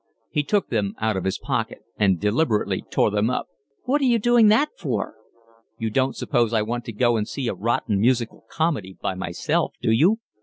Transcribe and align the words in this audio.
He 0.31 0.41
took 0.41 0.69
them 0.69 0.95
out 0.99 1.15
of 1.15 1.25
his 1.25 1.37
pocket 1.37 1.83
and 1.95 2.19
deliberately 2.19 2.81
tore 2.81 3.11
them 3.11 3.29
up. 3.29 3.49
"What 3.83 4.01
are 4.01 4.05
you 4.05 4.17
doing 4.17 4.47
that 4.47 4.69
for?" 4.75 5.13
"You 5.77 5.91
don't 5.91 6.15
suppose 6.15 6.53
I 6.53 6.63
want 6.63 6.85
to 6.85 6.91
go 6.91 7.17
and 7.17 7.27
see 7.27 7.47
a 7.47 7.53
rotten 7.53 8.01
musical 8.01 8.43
comedy 8.49 8.97
by 8.99 9.13
myself, 9.13 9.73
do 9.79 9.91
you? 9.91 10.17